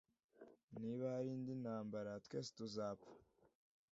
Niba 0.81 1.05
hari 1.15 1.29
indi 1.37 1.53
ntambara, 1.63 2.11
twese 2.25 2.51
tuzapfa. 2.57 3.11